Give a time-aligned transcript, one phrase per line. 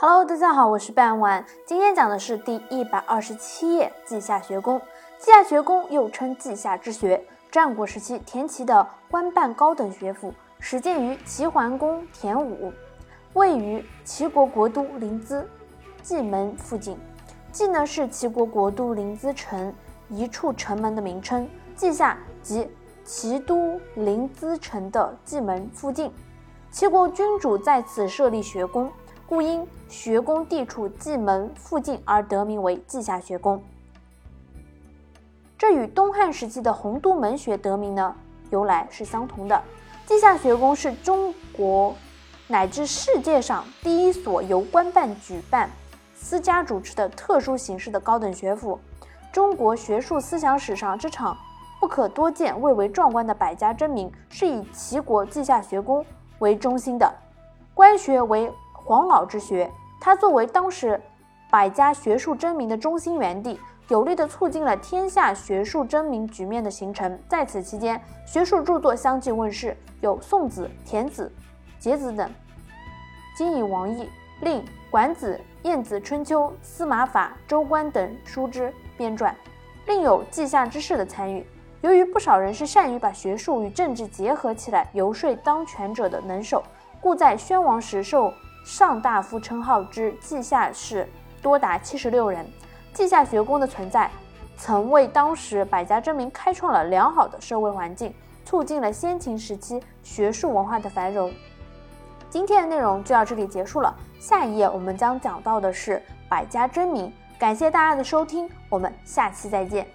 [0.00, 1.44] Hello，大家好，我是半晚。
[1.66, 4.80] 今天讲的是第一百二十七页稷下学宫。
[5.18, 7.20] 稷下学宫又称稷下之学，
[7.50, 12.72] 战国时期田齐的官办高等学府，始建于齐桓公田武，
[13.32, 15.44] 位于齐国国都临淄
[16.00, 16.96] 蓟门附近。
[17.52, 19.74] 蓟呢是齐国国都临淄城
[20.08, 22.70] 一处城门的名称，稷下即
[23.04, 26.12] 齐都临淄城的蓟门附近。
[26.70, 28.88] 齐国君主在此设立学宫。
[29.28, 33.62] 故因学宫地处蓟门附近而得名为稷下学宫。
[35.58, 38.16] 这与东汉时期的洪都门学得名呢
[38.48, 39.62] 由来是相同的。
[40.06, 41.94] 稷下学宫是中国
[42.46, 45.68] 乃至世界上第一所由官办举办、
[46.16, 48.80] 私家主持的特殊形式的高等学府。
[49.30, 51.36] 中国学术思想史上这场
[51.78, 56.02] 不可多见、蔚为壮观的百家争鸣，是以齐国稷下学宫
[56.38, 57.12] 为中心的。
[57.74, 58.50] 官学为
[58.88, 59.70] 黄老之学，
[60.00, 60.98] 它作为当时
[61.50, 67.20] 百家学术争鸣的中心园地，有力地促进了天下学术争鸣局面的形成。
[67.28, 71.30] 在此期间，学术著作相继问世，有《宋子》《田子》
[71.84, 72.30] 《节子》等，
[73.36, 74.08] 今以王毅、
[74.40, 79.34] 令、管子、晏子春秋、司马法、周官等书之编撰，
[79.84, 81.46] 另有稷下之士的参与。
[81.82, 86.64] 由于不少人是善于把学术与政治结合起来游说当权者的能手，
[87.02, 88.32] 故在宣王时受。
[88.68, 91.08] 上大夫称号之稷下士
[91.40, 92.46] 多达七十六人。
[92.92, 94.10] 稷下学宫的存在，
[94.58, 98.12] 曾为当时百家争鸣开创了良好的社会环境，
[98.44, 101.32] 促进了先秦时期学术文化的繁荣。
[102.28, 107.10] 今天的内容就到这里结束了，下一页我们将讲到的是百家争鸣。
[107.38, 109.86] 感谢大家的收听，我们下期再见。